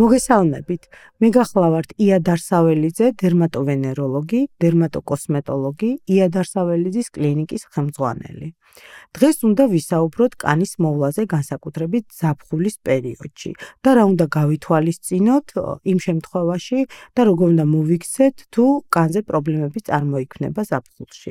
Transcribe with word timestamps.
მოგესალმებით. 0.00 0.86
მე 1.20 1.28
გახლავართ 1.36 1.90
ია 2.00 2.18
დარსაველიძე, 2.24 3.06
დერმატოვენეროლოგი, 3.20 4.40
დერმატოკოსმეტოლოგი, 4.64 5.90
ია 6.14 6.26
დარსაველიძის 6.36 7.08
კლინიკის 7.16 7.62
ხელმძღვანელი. 7.74 8.48
დღეს 9.16 9.36
უნდა 9.48 9.64
ვისაუბროთ 9.74 10.32
კანის 10.40 10.72
მოვლაზე 10.84 11.22
განსაკუთრებით 11.34 12.04
ზაფხულის 12.20 12.76
პერიოდში 12.86 13.50
და 13.84 13.90
რა 13.98 14.04
უნდა 14.12 14.26
გავითვალისწინოთ 14.38 15.46
იმ 15.92 15.98
შემთხვევაში 16.06 16.78
და 17.18 17.20
როგორ 17.28 17.46
უნდა 17.52 17.64
მოვიქცეთ 17.74 18.36
თუ 18.54 18.64
კანზე 18.94 19.20
პრობლემები 19.28 19.78
წარმოიქმნება 19.90 20.60
ზაფხულში. 20.70 21.30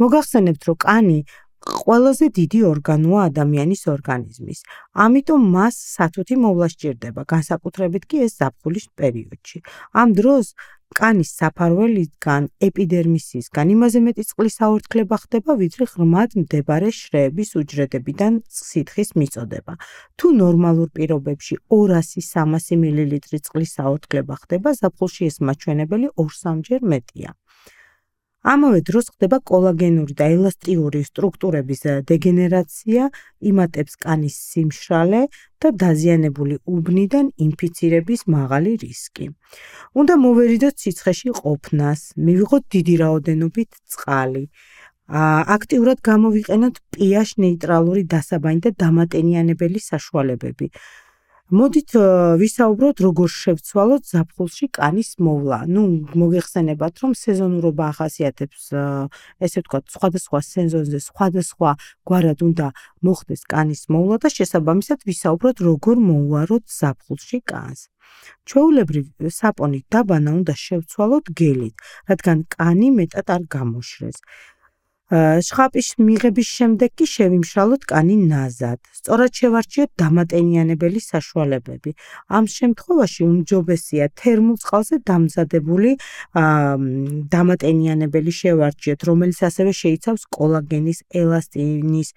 მოგახსენებთ, 0.00 0.62
რომ 0.68 0.76
კანი 0.86 1.18
ყველაზე 1.62 2.26
დიდი 2.38 2.60
ორგანოა 2.72 3.20
ადამიანის 3.30 3.82
ორგანიზმის. 3.94 4.58
ამიტომ 5.04 5.40
მას 5.54 5.74
სათუთი 5.94 6.34
მოვლა 6.44 6.68
სჭირდება, 6.74 7.22
განსაკუთრებით 7.32 8.02
კი 8.10 8.16
ეს 8.26 8.32
ზაფხულის 8.42 8.86
პერიოდში. 8.98 9.58
ამ 9.94 10.08
დროს 10.18 10.46
კანის 10.92 11.30
საფარველისგან 11.40 12.42
ეპიდერმისისგან 12.68 13.66
იმაზე 13.74 14.00
მეტი 14.06 14.24
წყლის 14.30 14.56
აორთქლება 14.66 15.16
ხდება, 15.24 15.52
ვიდრე 15.62 15.84
ღრმად 15.92 16.30
მდებარე 16.42 16.88
შრეების 16.92 17.50
უჯრედებიდან 17.60 18.32
სითხის 18.58 19.10
მიწოდება. 19.16 19.72
თუ 20.18 20.26
ნორმალურ 20.42 20.88
პირობებში 20.96 21.54
200-300 21.72 22.76
მლ 22.82 23.20
წყლის 23.46 23.72
აორთქლება 23.86 24.34
ხდება, 24.42 24.68
ზაფხულში 24.80 25.22
ეს 25.30 25.36
მაჩვენებელი 25.46 26.06
2-3ჯერ 26.20 26.80
მეტია. 26.92 27.30
ამავე 28.42 28.80
დროს 28.82 29.06
ხდება 29.14 29.38
კოლაგენური 29.46 30.14
და 30.18 30.26
ელასტიური 30.34 31.00
სტრუქტურების 31.06 31.82
დეგენერაცია, 32.10 33.02
იმატებს 33.50 33.94
კანის 34.02 34.36
სიმშრალე 34.50 35.22
და 35.62 35.68
დაზიანებული 35.82 36.58
უბნიდან 36.66 37.26
ინფიცირების 37.46 38.20
მაღალი 38.36 38.72
რისკი. 38.82 39.26
უნდა 39.94 40.14
მოვერიდოთ 40.26 40.74
სიცხეში 40.82 41.30
ყოფნას, 41.38 42.00
მივიღოთ 42.18 42.62
დიდი 42.74 42.94
რაოდენობით 43.02 43.70
წყალი. 43.94 44.44
აქტიურად 45.12 45.98
გამოვიყენოთ 46.08 46.74
pH 46.94 47.30
ნეიტრალური 47.44 48.02
დასაბანი 48.12 48.60
და 48.66 48.70
დამატენიანებელი 48.82 49.78
საშუალებები. 49.90 50.66
მოდით 51.52 51.92
ვისაუბროთ 52.40 53.00
როგორ 53.04 53.28
შევცვალოთ 53.28 54.06
ზაფხულში 54.08 54.66
კანის 54.72 55.10
მოვლა. 55.20 55.58
ნუ 55.68 55.82
მოგეხსენებათ 56.16 56.94
რომ 57.04 57.12
სეზონურობა 57.12 57.84
ახასიათებს 57.92 58.62
ესე 59.44 59.58
ვთქვათ 59.60 59.84
სხვადასხვა 59.92 60.38
სეზონზე 60.48 60.98
სხვადასხვა 61.12 61.70
გვარად 62.08 62.38
უნდა 62.48 62.66
მოხდეს 63.04 63.42
კანის 63.52 63.82
მოვლა 63.92 64.16
და 64.24 64.28
შესაბამისად 64.32 65.04
ვისაუბროთ 65.04 65.56
როგორ 65.68 65.96
მოვაროთ 66.08 66.64
ზაფხულში 66.72 67.38
კანს. 67.44 67.92
ჩვეულებრივ 68.48 69.28
საპონით 69.28 69.84
დაბანა 69.92 70.30
უნდა 70.40 70.54
შევცვალოთ 70.56 71.26
გელით, 71.36 71.76
რადგან 72.08 72.38
კანი 72.48 72.88
მეტად 72.96 73.26
არ 73.34 73.42
გამოშრეს. 73.52 74.18
შხაპის 75.12 75.88
მიღების 76.00 76.48
შემდეგ 76.56 76.90
კი 76.96 77.06
შევიმშრალოთ 77.14 77.82
კანი 77.90 78.16
ნაზად. 78.32 78.80
სწორად 78.96 79.32
შევარჩიოთ 79.36 79.90
დამატენიანებელი 80.02 81.00
საშუალებები. 81.04 81.90
ამ 82.32 82.44
შემთხვევაში 82.48 83.20
უმჯობესია 83.28 84.04
თერმულ 84.16 84.56
წყალზე 84.64 84.96
დამზადებული 85.04 85.90
დამატენიანებელი 87.36 88.32
შევარჩიოთ, 88.40 89.00
რომელიც 89.08 89.38
ასევე 89.48 89.70
შეიცავს 89.82 90.22
კოლაგენის, 90.32 90.98
ელასტინის, 91.12 92.08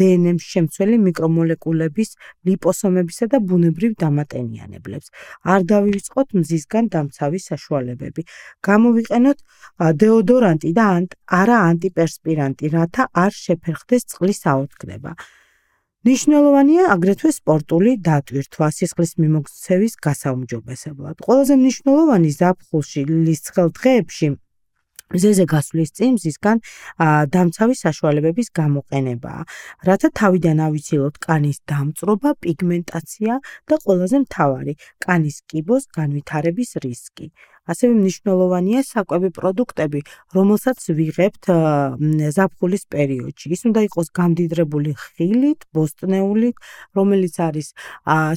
დნმ-ს 0.00 0.44
შემცველი 0.52 0.96
მიკრომოლეკულების, 1.06 2.10
ლიპოსომებისა 2.48 3.26
და 3.32 3.38
ბუნებრივ 3.48 3.92
დამატენიანებლებს. 4.02 5.06
არ 5.52 5.60
დავივიწყოთ 5.72 6.28
მზისგან 6.40 6.84
დამცავი 6.94 7.40
საშუალებები. 7.50 8.22
გამოვიყენოთ 8.68 9.38
დეოდორანტი 10.02 10.70
და 10.78 10.86
არა 11.40 11.56
ანტიპერსპირანტი, 11.70 12.64
რათა 12.76 13.02
არ 13.24 13.32
შეფერხდეს 13.44 14.02
წყლის 14.10 14.40
აორთქლება. 14.52 15.12
ნიშნულოვანია 16.02 16.84
აგრეთვე 16.94 17.30
სპორტული 17.30 17.92
დატვირთვა 18.06 18.68
სისხლის 18.74 19.12
მიმოქცევის 19.22 19.94
გასაუმჯობესებლად. 20.06 21.16
ყველაზე 21.26 21.54
მნიშვნელოვანი 21.62 22.30
ზაფხულში 22.40 23.00
ლისცხელ 23.26 23.68
დღეებში 23.78 24.28
ზეზე 25.12 25.44
გასვლის 25.52 25.90
წინ 25.96 26.16
მზისგან 26.16 26.62
დამცავი 27.34 27.74
საშუალებების 27.82 28.48
გამოყენებაა, 28.58 29.42
რათა 29.88 30.08
თავიდან 30.20 30.58
ავიცილოთ 30.66 31.14
კანის 31.26 31.58
დამწრობა, 31.68 32.30
პიგმენტაცია 32.44 33.34
და 33.68 33.74
ყველაზე 33.84 34.16
მთავარი, 34.24 34.74
კანის 35.04 35.36
კიბოს 35.48 35.84
განვითარების 35.96 36.70
რისკი. 36.84 37.26
ასევე 37.62 37.92
მნიშვნელოვანია 38.02 38.80
საკვები 38.82 39.28
პროდუქტები, 39.38 40.00
რომელსაც 40.36 40.78
ვიღებთ 40.98 41.44
ზაფხულის 42.36 42.84
პერიოდში. 42.94 43.46
ის 43.54 43.62
უნდა 43.70 43.80
იყოს 43.86 44.08
გამდიდრებული 44.18 44.90
ხილით, 44.98 45.60
ბოსტნეულით, 45.74 46.56
რომელიც 46.96 47.34
არის 47.46 47.68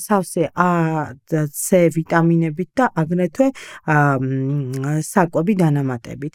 სავსე 0.05 0.43
A 0.55 0.69
C 1.51 1.89
ვიტამინებით 1.95 2.69
და 2.77 2.85
აგრეთვე 3.01 3.47
საკვები 5.09 5.53
დანამატებით. 5.61 6.33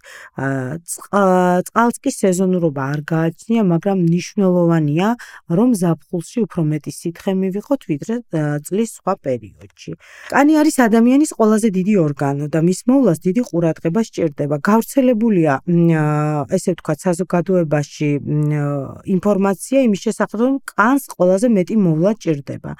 წყალს 1.71 1.97
კი 2.03 2.11
სეზონურობა 2.11 2.83
არ 2.93 3.01
გააჩნია, 3.07 3.63
მაგრამ 3.71 3.99
მნიშვნელოვანია, 4.07 5.09
რომ 5.49 5.69
ზაფხულში 5.81 6.39
უფრო 6.47 6.61
მეტი 6.73 6.91
სითხე 6.91 7.33
მივიღოთ, 7.39 7.81
ვიდრე 7.91 8.15
წლის 8.67 8.91
სხვა 8.99 9.15
პერიოდში. 9.25 9.91
კანი 10.35 10.53
არის 10.61 10.77
ადამიანის 10.87 11.31
ყველაზე 11.39 11.69
დიდი 11.71 11.95
ორგანო 12.07 12.47
და 12.51 12.61
მის 12.67 12.80
მოვლას 12.89 13.19
დიდი 13.27 13.43
ყურადღება 13.51 14.01
სჭირდება. 14.09 14.57
გავრცელებულია 14.69 15.53
ესე 16.57 16.71
ვთქვათ 16.75 16.99
საზოგადოებაში 17.07 18.11
ინფორმაცია 19.17 19.79
იმის 19.87 20.01
შესახებ, 20.07 20.39
რომ 20.41 20.55
კანს 20.73 21.03
ყველაზე 21.15 21.47
მეტი 21.57 21.77
მოვლა 21.87 22.13
ჭირდება. 22.23 22.73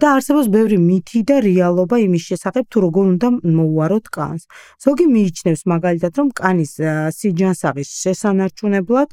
და 0.00 0.06
არსებობს 0.16 0.48
ბევრი 0.56 0.78
მითი 0.78 1.20
და 1.28 1.36
რეალობა 1.48 1.96
იმის 2.06 2.22
შესახებ, 2.30 2.64
თუ 2.70 2.78
როგორ 2.86 3.04
უნდა 3.14 3.28
მოუაროთ 3.58 4.06
კანს. 4.16 4.42
ზოგი 4.84 5.06
მიიჩნევს 5.14 5.62
მაგალითად, 5.72 6.12
რომ 6.18 6.28
კანის 6.40 6.72
სიჯანსაღის 7.18 7.88
შესანარჩუნებლად 8.02 9.08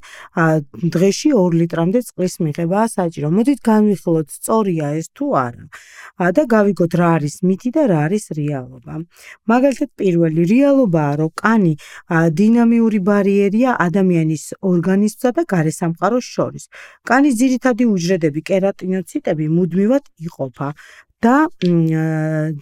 დღეში 0.95 1.29
2 1.33 1.49
ლიტრამდე 1.61 1.99
წყლის 2.07 2.33
მიღებაა 2.45 2.88
საჭირო. 2.97 3.27
მოდით 3.31 3.59
განვიხილოთ, 3.61 4.27
სწორია 4.38 4.88
ეს 4.99 5.07
თუ 5.15 5.25
არა. 5.45 5.65
და 6.35 6.43
გავიგოთ 6.53 6.93
რა 6.99 7.09
არის 7.17 7.35
მითი 7.47 7.69
და 7.75 7.83
რა 7.91 7.99
არის 8.05 8.25
რეალობა. 8.38 8.93
მაგალითად, 9.47 9.89
პირველი 10.11 10.44
რეალობაა, 10.51 11.13
რომ 11.22 11.31
კანი 11.41 11.73
დინამიური 12.39 12.99
ბარიერია 12.99 13.75
ადამიანის 13.88 14.44
ორგანიზმსა 14.59 15.29
და 15.38 15.41
გარესამყაროს 15.53 16.25
შორის. 16.35 16.63
კანის 17.07 17.33
ძირითადი 17.41 17.83
უჯრედები, 17.95 18.39
კერატინოციტები 18.51 19.45
მუდმივად 19.55 20.03
იყოფა 20.27 20.69
და 21.23 21.35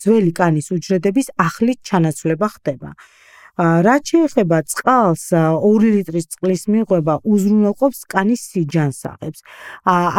ძველი 0.03 0.31
კანის 0.39 0.67
უჯრედების 0.75 1.27
ახლით 1.47 1.79
ჩანაცვლება 1.89 2.47
ხდება. 2.55 2.91
რაც 3.59 4.03
შეეხება 4.11 4.57
წყალს 4.71 5.23
2 5.35 5.91
ლიტრის 5.95 6.25
წყლის 6.31 6.63
მიღება 6.71 7.19
უზრუნველყოფს 7.27 7.99
კანის 8.13 8.41
სიჯანსაღებს. 8.51 9.39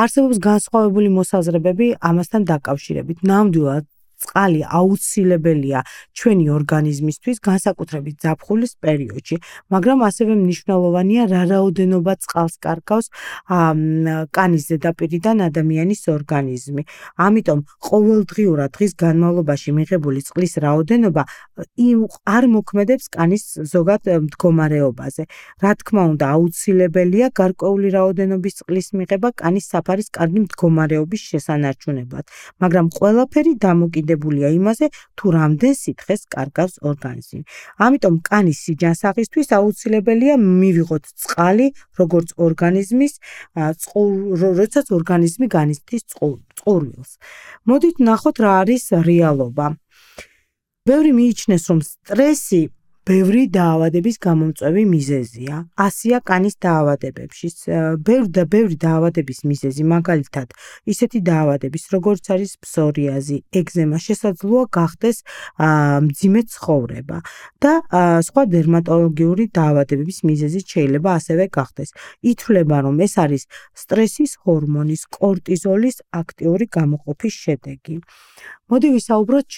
არსებობს 0.03 0.39
განსხვავებული 0.45 1.09
მოსაზრებები 1.09 1.87
ამასთან 2.05 2.43
დაკავშირებით. 2.53 3.25
ნამდვილად 3.25 3.85
წყალი 4.21 4.61
აუცილებელია 4.81 5.81
ჩვენი 6.17 6.47
ორგანიზმისთვის, 6.59 7.37
განსაკუთრებით 7.49 8.17
ზაფხულის 8.25 8.73
პერიოდში, 8.85 9.37
მაგრამ 9.73 9.99
ასევე 10.09 10.33
მნიშვნელოვანია 10.45 11.23
რა 11.33 11.43
რაოდენობა 11.53 12.13
წყალს 12.25 12.55
კარგავს 12.61 13.07
კანის 14.37 14.63
ზედაპირიდან 14.71 15.37
ადამიანის 15.49 16.03
ორგანიზმი. 16.17 16.83
ამიტომ 17.27 17.59
ყოველდღიურად 17.89 18.71
დღის 18.77 18.93
განმავლობაში 19.05 19.71
მიღებული 19.79 20.21
წყლის 20.29 20.55
რაოდენობა 20.65 21.23
არ 22.37 22.45
მოქმედებს 22.55 23.07
კანის 23.17 23.45
ზოგად 23.73 24.03
მდგომარეობაზე. 24.27 25.23
რა 25.65 25.73
თქმა 25.81 26.03
უნდა, 26.13 26.25
აუცილებელია 26.37 27.27
გარკვეული 27.41 27.89
რაოდენობის 27.97 28.55
წყლის 28.61 28.89
მიღება 28.99 29.29
კანის 29.41 29.65
საფარის 29.73 30.09
კარგი 30.13 30.41
მდგომარეობის 30.45 31.23
შესანარჩუნებლად, 31.31 32.25
მაგრამ 32.61 32.87
ყველაფერი 32.99 33.53
დამოკიდებულია 33.67 34.10
დამოკიდებულია 34.11 34.49
იმაზე, 34.59 34.87
თუ 35.17 35.27
რამდენ 35.31 35.75
სითხეს 35.75 36.21
კარგავს 36.35 36.75
ორგანიზმი. 36.83 37.43
ამიტომ 37.79 38.15
კანის 38.27 38.59
სიჯანსაღისთვის 38.67 39.49
აუცილებელია 39.59 40.35
მივიღოთ 40.37 41.05
წყალი, 41.23 41.67
როგორც 42.01 42.29
ორგანიზმის 42.47 43.13
როდესაც 44.43 44.87
ორგანიზმი 44.99 45.47
განიცდის 45.57 46.03
წყურვილს. 46.11 47.11
მოდით 47.69 47.97
ნახოთ 48.03 48.37
რა 48.43 48.53
არის 48.63 48.85
რეალობა. 49.07 49.67
ბევრი 50.89 51.11
მიიჩნევს, 51.13 51.65
რომ 51.71 51.81
სტრესი 51.87 52.63
ბევრი 53.09 53.49
დაავადების 53.49 54.17
გამომწვევი 54.21 54.85
მიზეზია. 54.95 55.55
ასია 55.87 56.19
კანის 56.21 56.55
დაავადებებში. 56.61 57.49
ბევრი 58.09 58.31
და 58.37 58.45
ბევრი 58.45 58.77
დაავადების 58.77 59.39
მიზეზი, 59.51 59.83
მაგალითად, 59.95 60.49
ისეთი 60.93 61.19
დაავადების, 61.31 61.85
როგორც 61.97 62.25
არის 62.35 62.51
ფსორიაზი, 62.63 63.37
ეგზემა, 63.61 63.97
შესაძლოა 64.07 64.65
გახდეს 64.79 65.17
მძიმე 66.07 66.41
ცხოვრება 66.55 67.19
და 67.63 67.73
სხვა 68.29 68.43
დერმატოლოგიური 68.57 69.45
დაავადებების 69.59 70.19
მიზეზი 70.29 70.61
შეიძლება 70.73 71.11
ასევე 71.19 71.45
გახდეს. 71.49 71.91
ითვლება, 72.31 72.77
რომ 72.85 72.97
ეს 73.07 73.15
არის 73.25 73.43
სტრესის 73.75 74.33
ჰორმონის 74.45 75.03
კორტიზოლის 75.17 75.97
აქტიური 76.21 76.65
გამოყოფის 76.69 77.35
შედეგი. 77.45 77.97
მოდი 78.71 78.89
ვისაუბროთ 78.95 79.55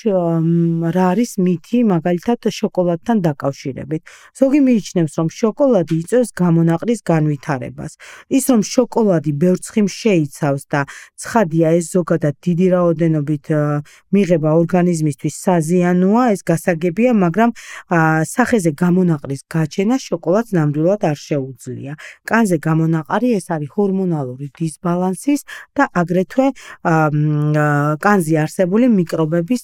რა 0.97 1.05
არის 1.13 1.33
მითი 1.45 1.79
მაგალითად 1.85 2.49
შოკოლადთან 2.49 3.17
დაკავშირებით. 3.29 4.03
ზოგი 4.41 4.61
მიიჩნევს, 4.65 5.13
რომ 5.21 5.29
შოკოლადი 5.29 5.95
იწვევს 6.01 6.31
გამონაყრის 6.33 7.01
განვითარებას. 7.13 7.93
ის 8.33 8.45
რომ 8.49 8.61
შოკოლადი 8.73 9.33
ბევრ 9.43 9.59
ცხიმს 9.67 9.93
შეიცავს 10.03 10.63
და 10.73 10.81
ცხადია 11.21 11.69
ეს 11.77 11.87
ზოგადად 11.93 12.35
დიდი 12.41 12.67
რაოდენობით 12.73 13.47
მიღება 14.17 14.51
ორგანიზმისთვის 14.61 15.35
საზიანოა, 15.45 16.23
ეს 16.33 16.41
გასაგებია, 16.49 17.13
მაგრამ 17.13 17.51
სახეზე 18.33 18.71
გამონაყრის 18.73 19.43
გაჩენა 19.53 19.97
შოკოლადს 20.01 20.51
ნამდვილად 20.57 21.03
არ 21.13 21.19
შეუძლია. 21.29 21.93
კანზე 22.25 22.57
გამონაყარი 22.65 23.29
ეს 23.37 23.47
არის 23.53 23.71
ჰორმონალური 23.77 24.47
დისბალანსის 24.57 25.41
და 25.77 25.85
აგრეთვე 26.01 26.47
კანზე 28.01 28.35
არსებული 28.45 29.02
მიკრობების 29.03 29.63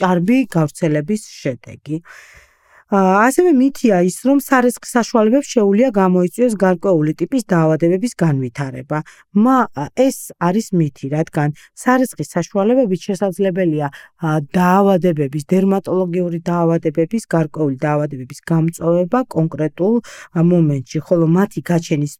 ჭარბი 0.00 0.38
გავრცელების 0.58 1.22
შედეგი. 1.38 2.02
ასევე 2.88 3.52
მითია 3.52 4.00
ის, 4.08 4.24
რომ 4.24 4.38
სარისხი 4.40 4.88
საშუალებებს 4.88 5.48
შეუძლია 5.52 5.88
გამოიწვიოს 5.92 6.54
გარკვეული 6.56 7.12
ტიპის 7.20 7.42
დაავადებების 7.52 8.12
განვითარება. 8.16 8.98
მა 9.36 9.58
ეს 9.92 10.32
არის 10.40 10.72
მითი, 10.72 11.06
რადგან 11.12 11.52
სარისხის 11.76 12.28
საშუალებებით 12.32 13.00
შესაძლებელია 13.08 13.88
დაავადებების, 14.56 15.44
დერმატოლოგიური 15.52 16.38
დაავადებების, 16.48 17.22
გარკვეული 17.28 17.76
დაავადებების 17.76 18.40
გამწვავება 18.48 19.18
კონკრეტულ 19.36 19.94
მომენტში, 20.52 20.98
ხოლო 21.04 21.26
მათი 21.28 21.60
გაჩენის 21.68 22.12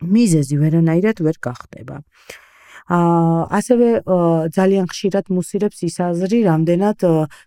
მიზეზი 0.00 0.56
ვერანაირად 0.64 1.16
ვერ 1.20 1.36
გახდება. 1.44 2.00
ასევე 2.90 3.88
ძალიან 4.50 4.86
ხშირად 4.90 5.30
მუსირებს 5.30 5.78
ის 5.86 5.96
აზრი, 6.10 6.38
რამდენად 6.50 6.98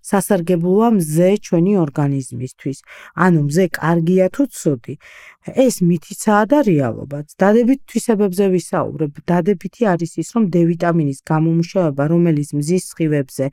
სასარგებლოა 0.09 0.87
მზე 0.97 1.29
ჩვენი 1.45 1.73
ორგანიზმისთვის. 1.83 2.77
ანუ 3.25 3.39
მზე 3.47 3.65
კარგია 3.75 4.25
თუ 4.31 4.43
ცუდი. 4.47 4.95
ეს 5.43 5.83
მითიცაა 5.83 6.43
და 6.47 6.57
რეალობაც. 6.63 7.35
დადებით 7.35 7.79
თვისებებზე 7.83 8.45
ვისაუბრებ. 8.55 9.11
დადებითი 9.27 9.83
არის 9.91 10.11
ის, 10.23 10.27
რომ 10.35 10.43
D 10.47 10.55
ვიტამინის 10.71 11.19
გამომუშავება, 11.27 12.03
რომელიც 12.13 12.49
მზის 12.55 12.83
სხივებზე 12.91 13.45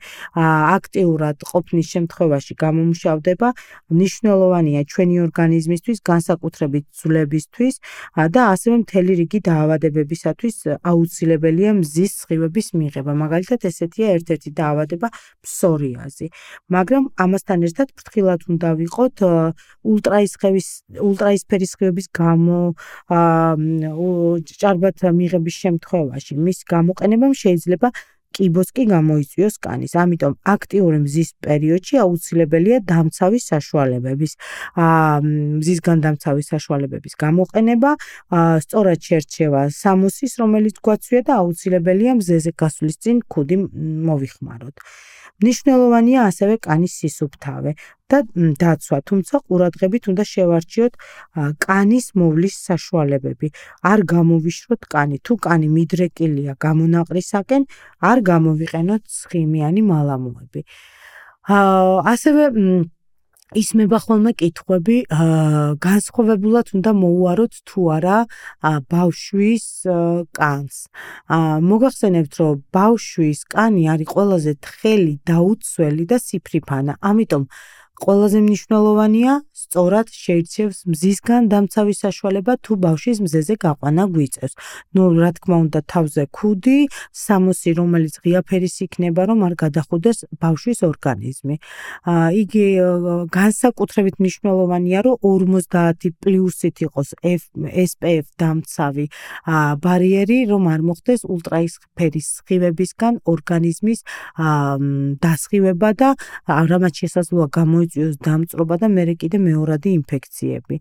აქტიურად 0.75 1.37
ყოფნის 1.51 1.87
შემთხვევაში 1.93 2.53
გამომუშავდება, 2.63 3.47
მნიშვნელოვანია 3.91 4.81
ჩვენი 4.87 5.15
ორგანიზმისთვის, 5.27 5.97
განსაკუთრებით 6.11 6.85
ძვლებისთვის 6.95 7.75
და 8.35 8.41
ასევე 8.55 8.75
მთელი 8.87 9.11
რიგი 9.21 9.39
დაავადებებისათვის 9.51 10.55
აუცილებელია 10.91 11.71
მზის 11.81 12.11
სხივების 12.21 12.67
მიღება. 12.77 13.11
მაგალითად, 13.23 13.59
ესეთია 13.69 14.07
ერთ-ერთი 14.17 14.49
დაავადება 14.59 15.07
ფსორიაზი. 15.45 16.27
მაგრამ 16.75 17.03
ამასთან 17.25 17.59
ერთად 17.67 17.87
ფრთხილად 17.97 18.41
უნდა 18.51 18.69
ვიყოთ 18.81 19.17
ультраისხევის 19.91 20.67
ультраისფერი 21.09 21.65
სხივების 21.73 22.07
გამო 22.21 22.59
ჭარბად 24.61 24.97
მიღების 25.19 25.55
შემთხვევაში. 25.63 26.33
მის 26.45 26.59
გამოყენებამ 26.69 27.33
შეიძლება 27.43 27.89
კიბოს 28.35 28.69
კი 28.75 28.83
გამოიწვიოს 28.91 29.55
კანის. 29.65 29.93
ამიტომ 30.03 30.33
აქტიური 30.53 30.97
მზის 31.05 31.29
პერიოდში 31.45 31.95
აუცილებელია 32.03 32.77
დამცავის 32.91 33.43
საშუალებების 33.51 34.31
აა 34.85 35.15
მზისგან 35.59 35.97
დამცავის 36.05 36.47
საშუალებების 36.53 37.13
გამოყენება, 37.23 37.91
სწორად 38.63 38.99
შერჩევა 39.07 39.61
სამოსის, 39.81 40.33
რომელიც 40.41 40.75
გვაცვია 40.85 41.21
და 41.27 41.33
აუცილებელია 41.41 42.11
მზეზე 42.19 42.51
გასვლის 42.61 42.97
წინ 43.03 43.17
ქუდი 43.31 43.57
მოვიხმაროთ. 44.07 44.75
ნიშნულოვანია 45.47 46.19
ასევე 46.29 46.55
კანის 46.67 46.93
სისუფთავე 47.01 47.71
და 48.11 48.17
დაცვა, 48.61 48.97
თუმცა 49.09 49.35
ყურადღებით 49.47 50.03
უნდა 50.11 50.23
შევარჩიოთ 50.33 50.93
კანის 51.65 52.07
მოვლის 52.19 52.55
საშუალებები. 52.67 53.47
არ 53.91 53.99
გამოვიშროთ 54.13 54.81
კანი, 54.93 55.17
თუ 55.25 55.33
კანი 55.45 55.67
მიდრეკილია 55.77 56.53
გამონაყრისაკენ, 56.65 57.61
არ 58.11 58.17
გამოვიყენოთ 58.31 59.01
ცხიმიანი 59.17 59.81
მალამოები. 59.91 60.61
აა 61.49 61.95
ასევე 62.13 62.43
ისმება 63.51 63.97
ხოლმე 63.99 64.31
კითხვები, 64.39 64.97
განსხვავებულად 65.83 66.71
უნდა 66.77 66.91
მოუაროთ 66.95 67.53
თუ 67.67 67.81
არა 67.95 68.17
ბავშვის 68.87 69.65
კანს. 70.31 70.77
მოგახსენებთ, 71.71 72.33
რომ 72.39 72.63
ბავშვის 72.71 73.39
კანი 73.51 73.83
არის 73.91 74.07
ყველაზე 74.07 74.51
თხელი, 74.63 75.13
დაუცველი 75.27 76.03
და 76.07 76.17
სიფრიფანა. 76.23 76.93
ამიტომ 77.03 77.43
ყველაზე 78.01 78.39
მნიშვნელოვანია 78.41 79.33
სწორად 79.61 80.09
შეირჩევს 80.09 80.77
მზისგან 80.89 81.49
დამცავის 81.53 81.99
საშუალება 82.01 82.53
თუ 82.65 82.77
ბავშვის 82.81 83.17
მზეზე 83.21 83.55
გაყვანა 83.61 84.03
გვიწევს. 84.13 84.53
ნუ 84.97 85.03
რა 85.21 85.29
თქმა 85.37 85.57
უნდა 85.65 85.79
თავზე 85.85 86.23
ქუდი, 86.33 86.79
სამოსი 87.13 87.69
რომელიც 87.77 88.13
ღიაფერის 88.25 88.75
იქნება, 88.85 89.21
რომ 89.29 89.39
არ 89.47 89.53
გადახუდეს 89.63 90.17
ბავშვის 90.41 90.79
ორგანიზმი. 90.89 91.55
აა 92.09 92.27
იგი 92.41 92.65
განსაკუთრებით 93.37 94.15
მნიშვნელოვანია, 94.21 94.99
რომ 95.05 95.15
50 95.21 96.09
პლუსით 96.21 96.75
იყოს 96.85 97.09
SPF 97.85 98.25
დამცავი 98.41 99.05
ბარიერი, 99.85 100.39
რომ 100.49 100.63
არ 100.73 100.81
მოხდეს 100.89 101.21
ультраისფერის 101.29 102.27
სხივებისგან 102.41 103.13
ორგანიზმის 103.29 103.99
დასხივება 105.21 105.89
და 106.01 106.09
რამაც 106.49 106.93
შესაძლოა 107.05 107.47
გამოიწვიოს 107.59 107.90
გამოიწვიოს 107.91 108.17
დამწრობა 108.23 108.75
და 108.81 108.87
მეორე 108.87 109.13
კიდე 109.19 109.37
მეორადი 109.37 109.89
ინფექციები. 109.99 110.75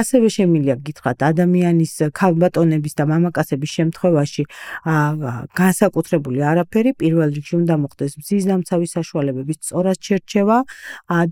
ასევე 0.00 0.26
შემიძლია 0.36 0.76
გითხრათ 0.86 1.18
ადამიანის 1.30 1.92
ქალბატონების 2.16 2.94
და 2.98 3.04
მამაკაცების 3.12 3.70
შემთხვევაში 3.78 4.42
განსაკუთრებული 5.60 6.38
არაფერი 6.40 6.90
პირველ 7.00 7.30
რიგში 7.36 7.54
უნდა 7.60 7.74
მოხდეს 7.84 8.12
მზის 8.20 8.44
დამცავის 8.50 8.90
საშუალებების 8.96 9.56
სწორად 9.60 9.98
შერჩევა 10.00 10.58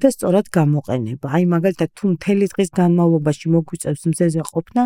და 0.00 0.08
სწორად 0.14 0.46
გამოყენება. 0.52 1.26
აი 1.28 1.44
მაგალითად 1.54 1.90
თუ 1.96 2.04
მთელი 2.14 2.46
დღის 2.52 2.70
განმავლობაში 2.80 3.46
მოგვიწევს 3.54 4.02
მზეზე 4.10 4.42
ყოფნა, 4.52 4.82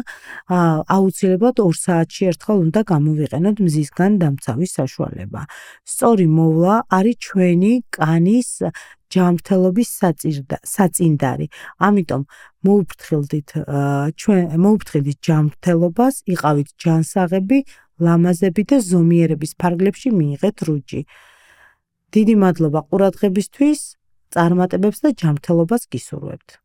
აუცილებლად 0.97 1.55
2 1.59 1.75
საათში 1.85 2.23
ერთხელ 2.31 2.57
უნდა 2.67 2.81
გამოვიყენოთ 2.93 3.57
მზისგან 3.67 4.13
დამცავის 4.23 4.71
საშუალება. 4.79 5.41
სწორი 5.85 6.27
მოვლა 6.39 6.75
არის 6.97 7.17
ჩვენი 7.23 7.73
კანის 7.91 8.51
ჯანმრთელობის 9.13 9.89
საწინდარი. 10.75 11.47
ამიტომ 11.87 12.23
მოუფრთხილდით 12.67 13.49
ჩვენ 14.21 14.43
მოუფრთხილდით 14.65 15.19
ჯანმრთელობას, 15.29 16.15
იყავით 16.35 16.69
ჯანსაღები, 16.83 17.59
ლამაზები 18.03 18.63
და 18.71 18.77
ზომიერების 18.91 19.53
ფარგლებში 19.61 20.09
მიიღეთ 20.19 20.57
რუჯი. 20.67 21.01
დიდი 22.13 22.35
მადლობა 22.43 22.81
ყურადღებისთვის. 22.89 23.81
წარმატებებს 24.33 24.99
და 25.05 25.13
ჯანმრთელობას 25.13 25.83
გისურვებთ. 25.93 26.62